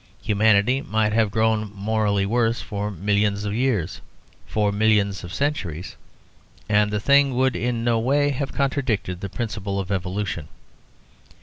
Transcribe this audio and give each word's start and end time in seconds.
Humanity 0.23 0.81
might 0.81 1.13
have 1.13 1.29
grown 1.29 1.71
morally 1.75 2.25
worse 2.25 2.59
for 2.59 2.89
millions 2.89 3.45
of 3.45 5.31
centuries, 5.31 5.95
and 6.67 6.89
the 6.89 6.99
thing 6.99 7.35
would 7.35 7.55
in 7.55 7.83
no 7.83 7.99
way 7.99 8.31
have 8.31 8.51
contradicted 8.51 9.21
the 9.21 9.29
principle 9.29 9.79
of 9.79 9.91
Evolution. 9.91 10.47